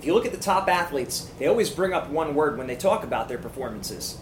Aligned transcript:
If 0.00 0.06
you 0.06 0.14
look 0.14 0.24
at 0.24 0.32
the 0.32 0.38
top 0.38 0.66
athletes, 0.66 1.30
they 1.38 1.46
always 1.46 1.68
bring 1.68 1.92
up 1.92 2.08
one 2.08 2.34
word 2.34 2.56
when 2.56 2.66
they 2.66 2.74
talk 2.74 3.04
about 3.04 3.28
their 3.28 3.36
performances 3.36 4.18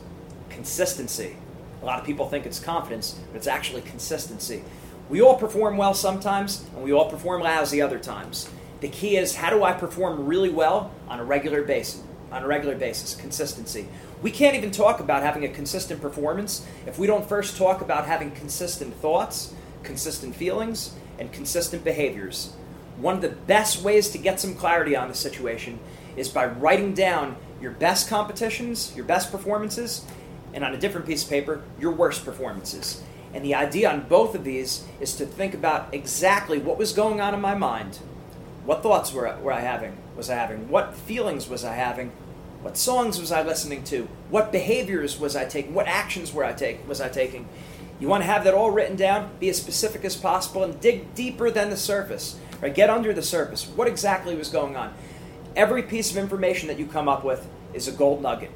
consistency. 0.50 1.36
A 1.82 1.84
lot 1.84 2.00
of 2.00 2.04
people 2.04 2.28
think 2.28 2.46
it's 2.46 2.58
confidence, 2.58 3.16
but 3.30 3.36
it's 3.36 3.46
actually 3.46 3.82
consistency. 3.82 4.64
We 5.08 5.22
all 5.22 5.36
perform 5.36 5.76
well 5.76 5.94
sometimes, 5.94 6.64
and 6.74 6.82
we 6.82 6.92
all 6.92 7.08
perform 7.08 7.42
lousy 7.42 7.80
other 7.80 8.00
times. 8.00 8.50
The 8.80 8.88
key 8.88 9.16
is 9.16 9.36
how 9.36 9.50
do 9.50 9.62
I 9.62 9.72
perform 9.72 10.26
really 10.26 10.48
well 10.48 10.90
on 11.06 11.20
a 11.20 11.24
regular 11.24 11.62
basis? 11.62 12.02
On 12.32 12.42
a 12.42 12.46
regular 12.48 12.74
basis, 12.74 13.14
consistency. 13.14 13.86
We 14.20 14.32
can't 14.32 14.56
even 14.56 14.72
talk 14.72 14.98
about 14.98 15.22
having 15.22 15.44
a 15.44 15.48
consistent 15.48 16.02
performance 16.02 16.66
if 16.86 16.98
we 16.98 17.06
don't 17.06 17.28
first 17.28 17.56
talk 17.56 17.82
about 17.82 18.04
having 18.04 18.32
consistent 18.32 18.96
thoughts, 18.96 19.54
consistent 19.84 20.34
feelings, 20.34 20.92
and 21.20 21.30
consistent 21.30 21.84
behaviors. 21.84 22.52
One 23.00 23.14
of 23.14 23.22
the 23.22 23.28
best 23.28 23.82
ways 23.82 24.08
to 24.10 24.18
get 24.18 24.40
some 24.40 24.54
clarity 24.54 24.96
on 24.96 25.08
the 25.08 25.14
situation 25.14 25.78
is 26.16 26.28
by 26.28 26.46
writing 26.46 26.94
down 26.94 27.36
your 27.60 27.70
best 27.70 28.08
competitions, 28.08 28.92
your 28.96 29.04
best 29.04 29.30
performances, 29.30 30.04
and 30.52 30.64
on 30.64 30.74
a 30.74 30.78
different 30.78 31.06
piece 31.06 31.22
of 31.22 31.30
paper, 31.30 31.62
your 31.78 31.92
worst 31.92 32.24
performances. 32.24 33.02
And 33.32 33.44
the 33.44 33.54
idea 33.54 33.90
on 33.90 34.08
both 34.08 34.34
of 34.34 34.42
these 34.42 34.84
is 35.00 35.14
to 35.16 35.26
think 35.26 35.54
about 35.54 35.92
exactly 35.92 36.58
what 36.58 36.78
was 36.78 36.92
going 36.92 37.20
on 37.20 37.34
in 37.34 37.40
my 37.40 37.54
mind. 37.54 38.00
What 38.64 38.82
thoughts 38.82 39.12
were, 39.12 39.36
were 39.42 39.52
I 39.52 39.60
having? 39.60 39.96
Was 40.16 40.28
I 40.28 40.34
having? 40.34 40.68
What 40.68 40.94
feelings 40.94 41.48
was 41.48 41.64
I 41.64 41.74
having? 41.74 42.10
What 42.62 42.76
songs 42.76 43.20
was 43.20 43.30
I 43.30 43.42
listening 43.42 43.84
to? 43.84 44.08
What 44.30 44.50
behaviors 44.50 45.18
was 45.18 45.36
I 45.36 45.44
taking? 45.44 45.74
What 45.74 45.86
actions 45.86 46.32
were 46.32 46.44
I 46.44 46.52
take, 46.52 46.86
was 46.88 47.00
I 47.00 47.08
taking? 47.08 47.46
You 48.00 48.08
want 48.08 48.22
to 48.22 48.30
have 48.30 48.44
that 48.44 48.54
all 48.54 48.70
written 48.70 48.96
down, 48.96 49.30
be 49.38 49.48
as 49.48 49.56
specific 49.56 50.04
as 50.04 50.16
possible, 50.16 50.64
and 50.64 50.80
dig 50.80 51.14
deeper 51.14 51.50
than 51.50 51.70
the 51.70 51.76
surface. 51.76 52.38
Right? 52.60 52.74
Get 52.74 52.90
under 52.90 53.12
the 53.12 53.22
surface. 53.22 53.66
What 53.66 53.88
exactly 53.88 54.34
was 54.34 54.48
going 54.48 54.76
on? 54.76 54.94
Every 55.54 55.82
piece 55.82 56.10
of 56.10 56.16
information 56.16 56.68
that 56.68 56.78
you 56.78 56.86
come 56.86 57.08
up 57.08 57.24
with 57.24 57.48
is 57.72 57.88
a 57.88 57.92
gold 57.92 58.22
nugget. 58.22 58.50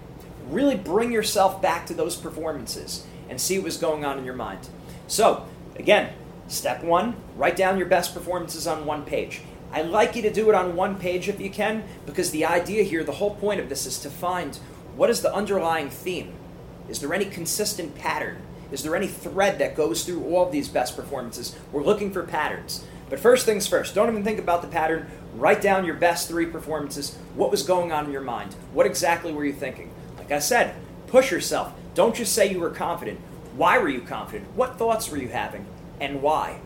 Really 0.48 0.76
bring 0.76 1.12
yourself 1.12 1.62
back 1.62 1.86
to 1.86 1.94
those 1.94 2.16
performances 2.16 3.06
and 3.28 3.40
see 3.40 3.58
what 3.58 3.64
was 3.64 3.76
going 3.76 4.04
on 4.04 4.18
in 4.18 4.24
your 4.24 4.34
mind. 4.34 4.68
So, 5.06 5.46
again, 5.76 6.12
step 6.48 6.82
one, 6.82 7.16
write 7.36 7.56
down 7.56 7.78
your 7.78 7.86
best 7.86 8.14
performances 8.14 8.66
on 8.66 8.86
one 8.86 9.04
page. 9.04 9.42
I 9.72 9.82
like 9.82 10.16
you 10.16 10.22
to 10.22 10.32
do 10.32 10.48
it 10.50 10.54
on 10.54 10.76
one 10.76 10.96
page 10.98 11.28
if 11.28 11.40
you 11.40 11.48
can, 11.48 11.84
because 12.04 12.30
the 12.30 12.44
idea 12.44 12.82
here, 12.82 13.04
the 13.04 13.12
whole 13.12 13.34
point 13.36 13.60
of 13.60 13.68
this 13.68 13.86
is 13.86 13.98
to 14.00 14.10
find 14.10 14.58
what 14.96 15.08
is 15.08 15.22
the 15.22 15.34
underlying 15.34 15.88
theme. 15.88 16.34
Is 16.88 17.00
there 17.00 17.14
any 17.14 17.24
consistent 17.24 17.96
pattern? 17.96 18.42
Is 18.70 18.82
there 18.82 18.96
any 18.96 19.06
thread 19.06 19.58
that 19.58 19.76
goes 19.76 20.04
through 20.04 20.24
all 20.24 20.46
of 20.46 20.52
these 20.52 20.68
best 20.68 20.94
performances? 20.94 21.56
We're 21.72 21.84
looking 21.84 22.10
for 22.10 22.22
patterns. 22.22 22.84
But 23.12 23.20
first 23.20 23.44
things 23.44 23.66
first, 23.66 23.94
don't 23.94 24.08
even 24.08 24.24
think 24.24 24.38
about 24.38 24.62
the 24.62 24.68
pattern. 24.68 25.06
Write 25.34 25.60
down 25.60 25.84
your 25.84 25.96
best 25.96 26.28
three 26.28 26.46
performances. 26.46 27.18
What 27.34 27.50
was 27.50 27.62
going 27.62 27.92
on 27.92 28.06
in 28.06 28.10
your 28.10 28.22
mind? 28.22 28.54
What 28.72 28.86
exactly 28.86 29.32
were 29.34 29.44
you 29.44 29.52
thinking? 29.52 29.92
Like 30.16 30.32
I 30.32 30.38
said, 30.38 30.74
push 31.08 31.30
yourself. 31.30 31.74
Don't 31.94 32.16
just 32.16 32.34
say 32.34 32.50
you 32.50 32.58
were 32.58 32.70
confident. 32.70 33.20
Why 33.54 33.76
were 33.76 33.90
you 33.90 34.00
confident? 34.00 34.50
What 34.56 34.78
thoughts 34.78 35.10
were 35.10 35.18
you 35.18 35.28
having? 35.28 35.66
And 36.00 36.22
why? 36.22 36.60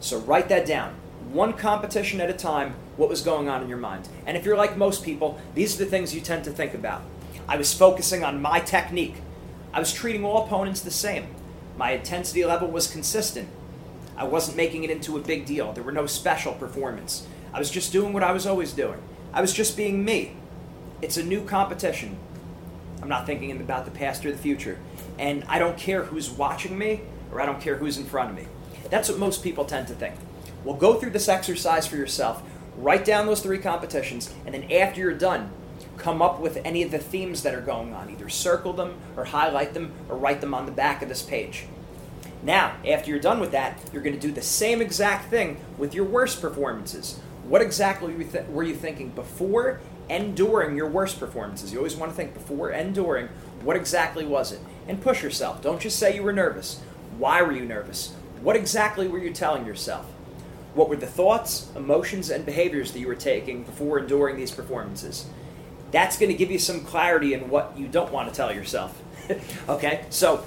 So 0.00 0.18
write 0.18 0.48
that 0.48 0.66
down. 0.66 0.96
One 1.30 1.52
competition 1.52 2.20
at 2.20 2.30
a 2.30 2.34
time, 2.34 2.74
what 2.96 3.08
was 3.08 3.20
going 3.20 3.48
on 3.48 3.62
in 3.62 3.68
your 3.68 3.78
mind. 3.78 4.08
And 4.26 4.36
if 4.36 4.44
you're 4.44 4.56
like 4.56 4.76
most 4.76 5.04
people, 5.04 5.40
these 5.54 5.76
are 5.76 5.84
the 5.84 5.88
things 5.88 6.12
you 6.12 6.20
tend 6.20 6.42
to 6.46 6.50
think 6.50 6.74
about. 6.74 7.02
I 7.46 7.56
was 7.56 7.72
focusing 7.72 8.24
on 8.24 8.42
my 8.42 8.58
technique. 8.58 9.18
I 9.72 9.78
was 9.78 9.92
treating 9.92 10.24
all 10.24 10.46
opponents 10.46 10.80
the 10.80 10.90
same. 10.90 11.28
My 11.76 11.92
intensity 11.92 12.44
level 12.44 12.66
was 12.66 12.90
consistent. 12.90 13.48
I 14.16 14.24
wasn't 14.24 14.56
making 14.56 14.84
it 14.84 14.90
into 14.90 15.16
a 15.16 15.20
big 15.20 15.46
deal. 15.46 15.72
There 15.72 15.84
were 15.84 15.92
no 15.92 16.06
special 16.06 16.54
performance. 16.54 17.26
I 17.52 17.58
was 17.58 17.70
just 17.70 17.92
doing 17.92 18.12
what 18.12 18.22
I 18.22 18.32
was 18.32 18.46
always 18.46 18.72
doing. 18.72 19.00
I 19.32 19.40
was 19.40 19.52
just 19.52 19.76
being 19.76 20.04
me. 20.04 20.36
It's 21.02 21.16
a 21.16 21.22
new 21.22 21.44
competition. 21.44 22.16
I'm 23.02 23.08
not 23.08 23.26
thinking 23.26 23.50
about 23.60 23.84
the 23.84 23.90
past 23.90 24.24
or 24.24 24.32
the 24.32 24.38
future. 24.38 24.78
And 25.18 25.44
I 25.44 25.58
don't 25.58 25.76
care 25.76 26.04
who's 26.04 26.30
watching 26.30 26.78
me 26.78 27.02
or 27.30 27.40
I 27.40 27.46
don't 27.46 27.60
care 27.60 27.76
who's 27.76 27.98
in 27.98 28.04
front 28.04 28.30
of 28.30 28.36
me. 28.36 28.46
That's 28.90 29.08
what 29.08 29.18
most 29.18 29.42
people 29.42 29.64
tend 29.64 29.88
to 29.88 29.94
think. 29.94 30.14
Well, 30.64 30.76
go 30.76 30.94
through 30.94 31.10
this 31.10 31.28
exercise 31.28 31.86
for 31.86 31.96
yourself. 31.96 32.42
Write 32.76 33.04
down 33.04 33.26
those 33.26 33.40
three 33.40 33.58
competitions, 33.58 34.34
and 34.44 34.54
then 34.54 34.70
after 34.70 35.00
you're 35.00 35.14
done, 35.14 35.50
come 35.96 36.20
up 36.20 36.40
with 36.40 36.60
any 36.64 36.82
of 36.82 36.90
the 36.90 36.98
themes 36.98 37.42
that 37.42 37.54
are 37.54 37.60
going 37.60 37.94
on. 37.94 38.10
Either 38.10 38.28
circle 38.28 38.72
them, 38.72 38.94
or 39.16 39.24
highlight 39.24 39.74
them, 39.74 39.92
or 40.08 40.16
write 40.16 40.40
them 40.40 40.54
on 40.54 40.66
the 40.66 40.72
back 40.72 41.02
of 41.02 41.08
this 41.08 41.22
page. 41.22 41.66
Now, 42.46 42.76
after 42.86 43.10
you're 43.10 43.18
done 43.18 43.40
with 43.40 43.50
that, 43.50 43.76
you're 43.92 44.02
going 44.02 44.14
to 44.14 44.20
do 44.20 44.32
the 44.32 44.40
same 44.40 44.80
exact 44.80 45.30
thing 45.30 45.60
with 45.78 45.94
your 45.94 46.04
worst 46.04 46.40
performances. 46.40 47.18
What 47.48 47.60
exactly 47.60 48.12
were 48.12 48.22
you, 48.22 48.28
th- 48.28 48.46
were 48.46 48.62
you 48.62 48.76
thinking 48.76 49.10
before 49.10 49.80
and 50.08 50.36
during 50.36 50.76
your 50.76 50.86
worst 50.88 51.18
performances? 51.18 51.72
You 51.72 51.78
always 51.78 51.96
want 51.96 52.12
to 52.12 52.16
think 52.16 52.34
before 52.34 52.70
and 52.70 52.94
during. 52.94 53.26
What 53.64 53.74
exactly 53.74 54.24
was 54.24 54.52
it? 54.52 54.60
And 54.86 55.02
push 55.02 55.24
yourself. 55.24 55.60
Don't 55.60 55.80
just 55.80 55.98
say 55.98 56.14
you 56.14 56.22
were 56.22 56.32
nervous. 56.32 56.80
Why 57.18 57.42
were 57.42 57.50
you 57.50 57.64
nervous? 57.64 58.14
What 58.42 58.54
exactly 58.54 59.08
were 59.08 59.18
you 59.18 59.32
telling 59.32 59.66
yourself? 59.66 60.06
What 60.74 60.88
were 60.88 60.94
the 60.94 61.06
thoughts, 61.08 61.68
emotions, 61.74 62.30
and 62.30 62.46
behaviors 62.46 62.92
that 62.92 63.00
you 63.00 63.08
were 63.08 63.16
taking 63.16 63.64
before 63.64 63.98
and 63.98 64.08
during 64.08 64.36
these 64.36 64.52
performances? 64.52 65.26
That's 65.90 66.16
going 66.16 66.30
to 66.30 66.38
give 66.38 66.52
you 66.52 66.60
some 66.60 66.84
clarity 66.84 67.34
in 67.34 67.48
what 67.48 67.76
you 67.76 67.88
don't 67.88 68.12
want 68.12 68.28
to 68.28 68.34
tell 68.34 68.54
yourself. 68.54 69.02
okay? 69.68 70.04
So, 70.10 70.44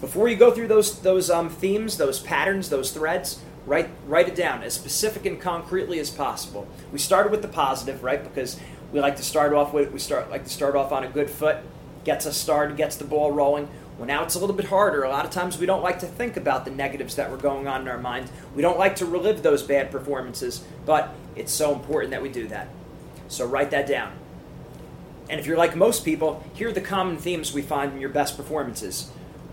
before 0.00 0.28
you 0.28 0.36
go 0.36 0.50
through 0.50 0.68
those 0.68 1.00
those 1.00 1.30
um, 1.30 1.48
themes, 1.48 1.96
those 1.96 2.20
patterns, 2.20 2.68
those 2.68 2.90
threads, 2.90 3.40
write 3.66 3.90
write 4.06 4.28
it 4.28 4.34
down 4.34 4.62
as 4.62 4.74
specific 4.74 5.26
and 5.26 5.40
concretely 5.40 5.98
as 5.98 6.10
possible. 6.10 6.66
We 6.92 6.98
started 6.98 7.30
with 7.32 7.42
the 7.42 7.48
positive, 7.48 8.02
right? 8.02 8.22
Because 8.22 8.58
we 8.92 9.00
like 9.00 9.16
to 9.16 9.22
start 9.22 9.52
off 9.52 9.72
with 9.72 9.92
we 9.92 9.98
start 9.98 10.30
like 10.30 10.44
to 10.44 10.50
start 10.50 10.76
off 10.76 10.92
on 10.92 11.04
a 11.04 11.08
good 11.08 11.30
foot, 11.30 11.58
gets 12.04 12.26
us 12.26 12.36
started, 12.36 12.76
gets 12.76 12.96
the 12.96 13.04
ball 13.04 13.32
rolling. 13.32 13.68
Well, 13.98 14.06
now 14.06 14.22
it's 14.22 14.36
a 14.36 14.38
little 14.38 14.54
bit 14.54 14.66
harder. 14.66 15.02
A 15.02 15.10
lot 15.10 15.24
of 15.24 15.32
times 15.32 15.58
we 15.58 15.66
don't 15.66 15.82
like 15.82 15.98
to 16.00 16.06
think 16.06 16.36
about 16.36 16.64
the 16.64 16.70
negatives 16.70 17.16
that 17.16 17.32
were 17.32 17.36
going 17.36 17.66
on 17.66 17.80
in 17.80 17.88
our 17.88 17.98
mind. 17.98 18.30
We 18.54 18.62
don't 18.62 18.78
like 18.78 18.94
to 18.96 19.06
relive 19.06 19.42
those 19.42 19.64
bad 19.64 19.90
performances, 19.90 20.64
but 20.86 21.12
it's 21.34 21.52
so 21.52 21.74
important 21.74 22.12
that 22.12 22.22
we 22.22 22.28
do 22.28 22.46
that. 22.46 22.68
So 23.26 23.44
write 23.44 23.72
that 23.72 23.88
down. 23.88 24.12
And 25.28 25.40
if 25.40 25.46
you're 25.46 25.56
like 25.56 25.74
most 25.74 26.04
people, 26.04 26.44
here 26.54 26.68
are 26.68 26.72
the 26.72 26.80
common 26.80 27.18
themes 27.18 27.52
we 27.52 27.60
find 27.60 27.92
in 27.92 28.00
your 28.00 28.10
best 28.10 28.36
performances. 28.36 29.10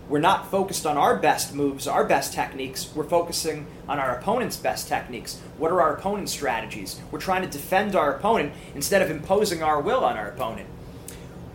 We're 0.08 0.20
not 0.20 0.52
focused 0.52 0.86
on 0.86 0.96
our 0.96 1.16
best 1.16 1.52
moves, 1.52 1.88
our 1.88 2.04
best 2.04 2.32
techniques. 2.32 2.90
We're 2.94 3.08
focusing 3.08 3.66
on 3.88 3.98
our 3.98 4.16
opponent's 4.16 4.56
best 4.56 4.86
techniques. 4.86 5.40
What 5.58 5.72
are 5.72 5.80
our 5.80 5.96
opponent's 5.96 6.30
strategies? 6.30 7.00
We're 7.10 7.18
trying 7.18 7.42
to 7.42 7.48
defend 7.48 7.96
our 7.96 8.14
opponent 8.14 8.52
instead 8.74 9.02
of 9.02 9.10
imposing 9.10 9.64
our 9.64 9.80
will 9.80 10.04
on 10.04 10.16
our 10.16 10.28
opponent. 10.28 10.68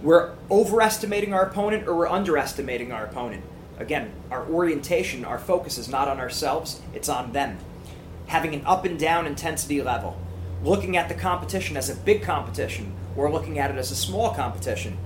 We're 0.02 0.34
overestimating 0.50 1.34
our 1.34 1.44
opponent 1.44 1.88
or 1.88 1.96
we're 1.96 2.10
underestimating 2.10 2.92
our 2.92 3.06
opponent. 3.06 3.44
Again, 3.80 4.12
our 4.30 4.46
orientation, 4.46 5.24
our 5.24 5.40
focus 5.40 5.78
is 5.78 5.88
not 5.88 6.10
on 6.10 6.20
ourselves, 6.20 6.82
it's 6.94 7.08
on 7.08 7.32
them. 7.32 7.58
Having 8.28 8.56
an 8.56 8.66
up 8.66 8.84
and 8.84 9.00
down 9.00 9.28
intensity 9.28 9.82
level. 9.82 10.20
Looking 10.62 10.98
at 10.98 11.08
the 11.08 11.16
competition 11.16 11.78
as 11.78 11.90
a 11.90 11.96
big 11.96 12.22
competition 12.22 12.92
or 13.16 13.32
looking 13.32 13.60
at 13.60 13.72
it 13.72 13.78
as 13.78 13.92
a 13.92 13.96
small 13.96 14.34
competition. 14.34 14.98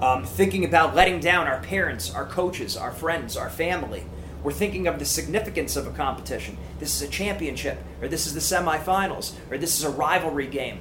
Um, 0.00 0.24
thinking 0.24 0.64
about 0.64 0.94
letting 0.94 1.20
down 1.20 1.46
our 1.46 1.60
parents, 1.60 2.10
our 2.14 2.24
coaches, 2.24 2.74
our 2.74 2.90
friends, 2.90 3.36
our 3.36 3.50
family. 3.50 4.04
We're 4.42 4.52
thinking 4.52 4.86
of 4.86 4.98
the 4.98 5.04
significance 5.04 5.76
of 5.76 5.86
a 5.86 5.90
competition. 5.90 6.56
This 6.78 6.94
is 6.94 7.06
a 7.06 7.10
championship, 7.10 7.78
or 8.00 8.08
this 8.08 8.26
is 8.26 8.32
the 8.32 8.40
semifinals, 8.40 9.34
or 9.50 9.58
this 9.58 9.76
is 9.76 9.84
a 9.84 9.90
rivalry 9.90 10.46
game. 10.46 10.78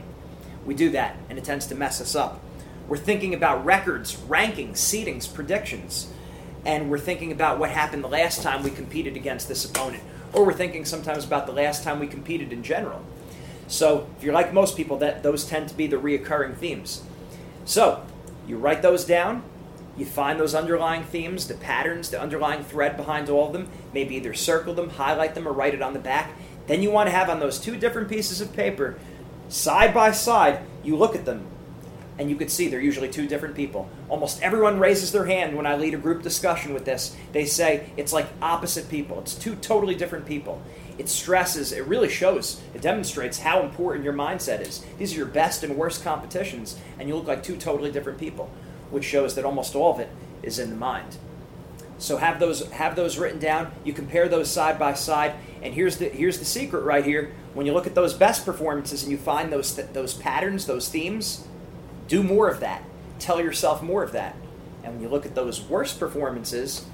We 0.66 0.74
do 0.74 0.90
that, 0.92 1.18
and 1.30 1.38
it 1.38 1.44
tends 1.44 1.68
to 1.68 1.76
mess 1.76 2.00
us 2.00 2.16
up. 2.16 2.40
We're 2.88 2.96
thinking 2.96 3.34
about 3.34 3.66
records, 3.66 4.16
rankings, 4.16 4.78
seedings, 4.78 5.32
predictions, 5.32 6.14
and 6.66 6.90
we're 6.90 6.98
thinking 6.98 7.34
about 7.34 7.60
what 7.60 7.72
happened 7.72 8.06
the 8.06 8.10
last 8.10 8.42
time 8.42 8.64
we 8.64 8.70
competed 8.70 9.18
against 9.18 9.50
this 9.50 9.66
opponent, 9.66 10.04
or 10.32 10.46
we're 10.46 10.54
thinking 10.54 10.86
sometimes 10.86 11.26
about 11.26 11.46
the 11.46 11.52
last 11.52 11.84
time 11.84 12.00
we 12.00 12.08
competed 12.08 12.54
in 12.54 12.64
general. 12.64 13.04
So, 13.68 14.08
if 14.18 14.24
you're 14.24 14.34
like 14.34 14.54
most 14.54 14.78
people, 14.78 14.98
that 15.00 15.24
those 15.24 15.44
tend 15.44 15.68
to 15.68 15.76
be 15.76 15.88
the 15.88 15.98
reoccurring 15.98 16.56
themes. 16.56 17.04
So, 17.66 18.04
you 18.50 18.58
write 18.58 18.82
those 18.82 19.06
down, 19.06 19.44
you 19.96 20.06
find 20.06 20.40
those 20.40 20.56
underlying 20.56 21.04
themes, 21.04 21.48
the 21.48 21.54
patterns, 21.54 22.10
the 22.10 22.20
underlying 22.20 22.64
thread 22.64 22.98
behind 22.98 23.30
all 23.30 23.48
of 23.48 23.54
them, 23.54 23.70
maybe 23.94 24.16
either 24.16 24.34
circle 24.34 24.74
them, 24.74 24.90
highlight 24.90 25.36
them, 25.36 25.48
or 25.48 25.52
write 25.52 25.76
it 25.76 25.82
on 25.82 25.94
the 25.94 26.00
back. 26.00 26.32
Then 26.68 26.82
you 26.82 26.90
want 26.90 27.08
to 27.08 27.12
have 27.12 27.30
on 27.30 27.40
those 27.40 27.60
two 27.60 27.78
different 27.78 28.10
pieces 28.10 28.42
of 28.42 28.54
paper, 28.54 28.98
side 29.50 29.94
by 29.94 30.12
side, 30.12 30.62
you 30.84 30.96
look 30.96 31.16
at 31.16 31.26
them, 31.26 31.46
and 32.18 32.30
you 32.30 32.36
could 32.36 32.50
see 32.50 32.68
they're 32.68 32.82
usually 32.82 33.10
two 33.10 33.28
different 33.28 33.56
people. 33.56 33.90
Almost 34.08 34.42
everyone 34.42 34.80
raises 34.80 35.12
their 35.12 35.26
hand 35.26 35.56
when 35.56 35.66
I 35.66 35.76
lead 35.76 35.94
a 35.94 35.98
group 35.98 36.24
discussion 36.24 36.74
with 36.74 36.86
this. 36.86 37.16
They 37.34 37.46
say 37.46 37.92
it's 37.98 38.14
like 38.14 38.28
opposite 38.42 38.90
people, 38.90 39.20
it's 39.20 39.36
two 39.36 39.56
totally 39.56 39.96
different 39.96 40.26
people. 40.26 40.62
It 41.00 41.08
stresses, 41.08 41.72
it 41.72 41.86
really 41.88 42.10
shows, 42.10 42.62
it 42.74 42.82
demonstrates 42.82 43.40
how 43.40 43.64
important 43.64 44.04
your 44.04 44.14
mindset 44.14 44.60
is. 44.60 44.86
These 44.98 45.14
are 45.14 45.18
your 45.18 45.26
best 45.26 45.64
and 45.64 45.78
worst 45.78 46.04
competitions, 46.04 46.78
and 47.00 47.08
you 47.08 47.16
look 47.16 47.26
like 47.26 47.42
two 47.42 47.56
totally 47.56 47.90
different 47.90 48.20
people, 48.20 48.52
which 48.92 49.06
shows 49.06 49.34
that 49.36 49.46
almost 49.46 49.76
all 49.76 49.94
of 49.94 50.02
it 50.02 50.10
is 50.44 50.60
in 50.60 50.70
the 50.70 50.76
mind. 50.76 51.18
So 52.00 52.18
have 52.18 52.40
those 52.40 52.70
have 52.72 52.96
those 52.96 53.18
written 53.18 53.40
down. 53.40 53.72
You 53.84 53.94
compare 53.94 54.28
those 54.28 54.52
side 54.52 54.78
by 54.78 54.94
side, 54.94 55.36
and 55.62 55.74
here's 55.74 55.98
the 55.98 56.10
here's 56.10 56.40
the 56.40 56.46
secret 56.46 56.82
right 56.82 57.06
here. 57.06 57.34
When 57.54 57.66
you 57.66 57.74
look 57.74 57.88
at 57.88 57.96
those 57.96 58.14
best 58.14 58.46
performances 58.46 59.04
and 59.04 59.12
you 59.12 59.18
find 59.18 59.52
those 59.52 59.74
th- 59.74 59.90
those 59.94 60.14
patterns, 60.14 60.66
those 60.66 60.90
themes, 60.90 61.48
do 62.08 62.24
more 62.24 62.50
of 62.50 62.60
that. 62.60 62.84
Tell 63.20 63.42
yourself 63.42 63.82
more 63.82 64.04
of 64.04 64.12
that. 64.14 64.36
And 64.84 64.94
when 64.94 65.02
you 65.02 65.10
look 65.10 65.26
at 65.26 65.36
those 65.36 65.62
worst 65.62 66.00
performances, 66.00 66.86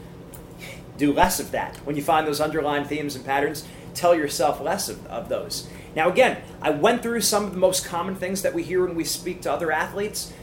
do 0.97 1.13
less 1.13 1.39
of 1.39 1.51
that. 1.51 1.77
When 1.77 1.95
you 1.95 2.01
find 2.01 2.25
those 2.25 2.41
underlying 2.41 2.85
themes 2.85 3.15
and 3.15 3.25
patterns, 3.25 3.63
tell 3.95 4.15
yourself 4.15 4.61
less 4.61 4.89
of, 4.89 5.05
of 5.07 5.29
those. 5.29 5.67
Now, 5.95 6.09
again, 6.09 6.41
I 6.61 6.71
went 6.71 7.01
through 7.01 7.21
some 7.21 7.45
of 7.45 7.51
the 7.51 7.57
most 7.57 7.85
common 7.85 8.15
things 8.15 8.41
that 8.41 8.53
we 8.53 8.63
hear 8.63 8.85
when 8.85 8.95
we 8.95 9.05
speak 9.05 9.41
to 9.43 9.51
other 9.51 9.71
athletes. 9.71 10.33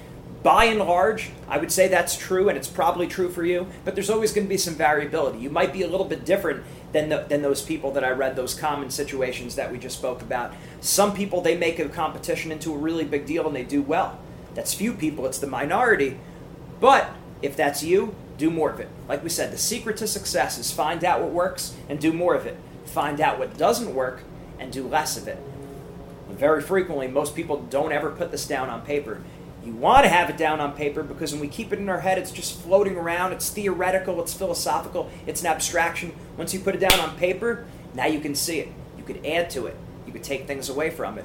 By 0.43 0.65
and 0.65 0.81
large, 0.81 1.31
I 1.49 1.59
would 1.59 1.71
say 1.71 1.87
that's 1.87 2.17
true, 2.17 2.49
and 2.49 2.59
it's 2.59 2.69
probably 2.69 3.07
true 3.07 3.31
for 3.31 3.45
you, 3.45 3.69
but 3.85 3.95
there's 3.95 4.11
always 4.11 4.33
going 4.33 4.47
to 4.47 4.49
be 4.49 4.57
some 4.57 4.75
variability. 4.75 5.39
You 5.39 5.51
might 5.51 5.73
be 5.73 5.83
a 5.83 5.87
little 5.87 6.07
bit 6.07 6.25
different 6.25 6.65
than, 6.93 7.11
the, 7.11 7.25
than 7.29 7.43
those 7.43 7.63
people 7.63 7.93
that 7.93 8.03
I 8.03 8.11
read, 8.11 8.35
those 8.35 8.55
common 8.55 8.91
situations 8.91 9.55
that 9.55 9.71
we 9.71 9.79
just 9.79 9.99
spoke 9.99 10.21
about. 10.21 10.53
Some 10.81 11.15
people, 11.15 11.41
they 11.43 11.57
make 11.57 11.79
a 11.79 11.89
competition 11.89 12.51
into 12.51 12.75
a 12.75 12.79
really 12.79 13.05
big 13.05 13.25
deal 13.25 13.47
and 13.47 13.55
they 13.55 13.63
do 13.63 13.83
well. 13.83 14.19
That's 14.55 14.75
few 14.75 14.93
people, 14.93 15.27
it's 15.27 15.39
the 15.39 15.47
minority. 15.47 16.19
But 16.81 17.11
if 17.41 17.57
that's 17.57 17.83
you, 17.83 18.15
do 18.37 18.51
more 18.51 18.71
of 18.71 18.81
it. 18.81 18.89
Like 19.09 19.23
we 19.23 19.31
said, 19.31 19.53
the 19.53 19.59
secret 19.59 19.97
to 19.99 20.07
success 20.07 20.59
is 20.59 20.73
find 20.73 21.05
out 21.05 21.21
what 21.21 21.31
works 21.31 21.77
and 21.89 22.01
do 22.01 22.13
more 22.13 22.35
of 22.35 22.47
it. 22.47 22.57
Find 22.87 23.21
out 23.21 23.39
what 23.39 23.57
doesn't 23.57 23.95
work 23.95 24.23
and 24.59 24.73
do 24.73 24.87
less 24.87 25.17
of 25.17 25.29
it. 25.29 25.39
Very 26.31 26.63
frequently, 26.63 27.09
most 27.09 27.35
people 27.37 27.59
don't 27.63 27.93
ever 27.93 28.11
put 28.11 28.31
this 28.31 28.47
down 28.47 28.71
on 28.71 28.83
paper. 28.83 29.23
You 29.65 29.73
want 29.75 30.05
to 30.05 30.09
have 30.09 30.29
it 30.29 30.37
down 30.37 30.61
on 30.61 30.73
paper 30.73 31.03
because 31.03 31.33
when 31.33 31.41
we 31.41 31.49
keep 31.49 31.73
it 31.73 31.79
in 31.79 31.89
our 31.89 32.01
head, 32.01 32.19
it's 32.19 32.33
just 32.33 32.61
floating 32.61 32.97
around. 32.97 33.33
It's 33.33 33.49
theoretical, 33.49 34.21
it's 34.21 34.35
philosophical, 34.35 35.11
it's 35.27 35.41
an 35.43 35.47
abstraction. 35.47 36.13
Once 36.37 36.53
you 36.53 36.61
put 36.61 36.75
it 36.75 36.79
down 36.79 36.99
on 36.99 37.17
paper, 37.17 37.67
now 37.95 38.07
you 38.07 38.19
can 38.19 38.35
see 38.35 38.59
it. 38.61 38.69
You 38.97 39.05
could 39.05 39.25
add 39.25 39.51
to 39.51 39.67
it, 39.67 39.77
you 40.07 40.13
could 40.13 40.25
take 40.25 40.47
things 40.47 40.69
away 40.69 40.91
from 40.91 41.19
it. 41.19 41.25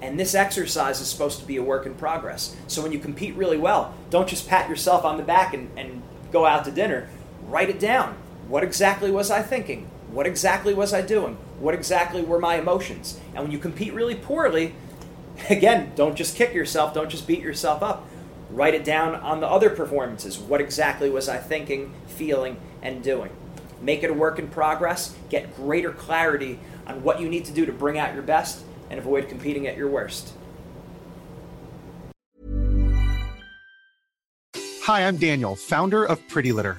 And 0.00 0.18
this 0.20 0.34
exercise 0.34 1.00
is 1.00 1.08
supposed 1.08 1.40
to 1.40 1.46
be 1.46 1.56
a 1.56 1.62
work 1.62 1.86
in 1.86 1.94
progress. 1.94 2.54
So 2.66 2.82
when 2.82 2.92
you 2.92 2.98
compete 2.98 3.34
really 3.34 3.56
well, 3.56 3.94
don't 4.10 4.28
just 4.28 4.48
pat 4.48 4.68
yourself 4.68 5.04
on 5.04 5.16
the 5.16 5.22
back 5.22 5.54
and, 5.54 5.70
and 5.78 6.02
go 6.32 6.46
out 6.46 6.64
to 6.66 6.70
dinner. 6.70 7.08
Write 7.46 7.70
it 7.70 7.80
down. 7.80 8.16
What 8.48 8.62
exactly 8.62 9.10
was 9.10 9.30
I 9.30 9.42
thinking? 9.42 9.90
What 10.10 10.26
exactly 10.26 10.72
was 10.72 10.94
I 10.94 11.02
doing? 11.02 11.36
What 11.58 11.74
exactly 11.74 12.22
were 12.22 12.38
my 12.38 12.56
emotions? 12.56 13.20
And 13.34 13.42
when 13.42 13.50
you 13.50 13.58
compete 13.58 13.92
really 13.92 14.14
poorly, 14.14 14.74
again, 15.50 15.92
don't 15.96 16.16
just 16.16 16.36
kick 16.36 16.54
yourself, 16.54 16.94
don't 16.94 17.10
just 17.10 17.26
beat 17.26 17.40
yourself 17.40 17.82
up. 17.82 18.06
Write 18.50 18.74
it 18.74 18.84
down 18.84 19.16
on 19.16 19.40
the 19.40 19.48
other 19.48 19.70
performances. 19.70 20.38
What 20.38 20.60
exactly 20.60 21.10
was 21.10 21.28
I 21.28 21.38
thinking, 21.38 21.92
feeling, 22.06 22.58
and 22.80 23.02
doing? 23.02 23.30
Make 23.82 24.04
it 24.04 24.10
a 24.10 24.14
work 24.14 24.38
in 24.38 24.48
progress. 24.48 25.14
Get 25.28 25.54
greater 25.56 25.90
clarity 25.90 26.60
on 26.86 27.02
what 27.02 27.20
you 27.20 27.28
need 27.28 27.44
to 27.46 27.52
do 27.52 27.66
to 27.66 27.72
bring 27.72 27.98
out 27.98 28.14
your 28.14 28.22
best 28.22 28.64
and 28.88 29.00
avoid 29.00 29.28
competing 29.28 29.66
at 29.66 29.76
your 29.76 29.88
worst. 29.88 30.32
Hi, 34.82 35.06
I'm 35.08 35.16
Daniel, 35.16 35.56
founder 35.56 36.04
of 36.04 36.26
Pretty 36.28 36.52
Litter. 36.52 36.78